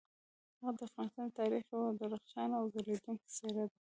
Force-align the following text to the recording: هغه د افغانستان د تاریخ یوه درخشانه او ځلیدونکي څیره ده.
هغه 0.61 0.71
د 0.77 0.79
افغانستان 0.89 1.27
د 1.29 1.35
تاریخ 1.39 1.63
یوه 1.73 1.87
درخشانه 2.01 2.55
او 2.59 2.65
ځلیدونکي 2.73 3.27
څیره 3.37 3.63
ده. 3.69 3.75